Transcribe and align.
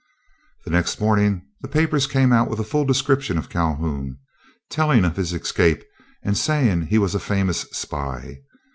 The 0.65 0.71
next 0.71 0.99
morning 0.99 1.45
the 1.61 1.67
papers 1.67 2.07
came 2.07 2.33
out 2.33 2.49
with 2.49 2.59
a 2.59 2.63
full 2.63 2.85
description 2.85 3.37
of 3.37 3.49
Calhoun, 3.51 4.17
telling 4.67 5.05
of 5.05 5.15
his 5.15 5.31
escape, 5.31 5.83
and 6.23 6.35
saying 6.35 6.87
he 6.87 6.97
was 6.97 7.13
a 7.13 7.19
famous 7.19 7.67
spy. 7.71 8.39